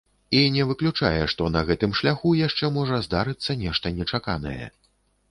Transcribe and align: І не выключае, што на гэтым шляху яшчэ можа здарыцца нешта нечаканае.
І 0.37 0.39
не 0.53 0.63
выключае, 0.67 1.19
што 1.33 1.49
на 1.55 1.61
гэтым 1.67 1.91
шляху 1.99 2.31
яшчэ 2.39 2.69
можа 2.77 2.97
здарыцца 3.07 3.57
нешта 3.65 3.91
нечаканае. 3.99 4.65